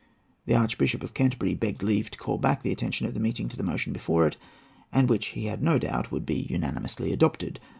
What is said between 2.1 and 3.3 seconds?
call back the attention of the